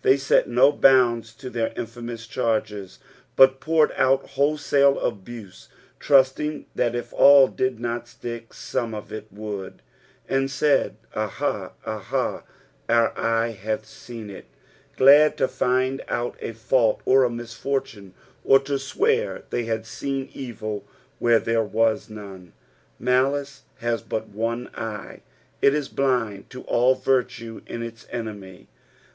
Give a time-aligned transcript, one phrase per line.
[0.00, 3.00] They set no bounds to their infamous charges,
[3.36, 5.68] but poured out wholesale al>use,
[6.00, 9.82] trusting that if all did not stick, some of it would."'
[10.26, 10.96] And mid.
[11.14, 12.44] Aha, ahit,
[12.88, 14.42] our eye hath teen»(."
[14.96, 20.30] Glad to find out a fault or a misfortune, or to swear they hod seen
[20.32, 20.86] evil
[21.18, 22.54] where there was none.
[22.98, 25.20] Halice has but one eye;
[25.60, 28.68] it is blind to oil virtue iu its enemy.